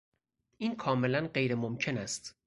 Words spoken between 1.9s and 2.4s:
است.